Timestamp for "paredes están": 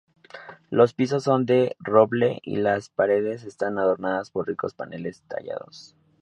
2.89-3.77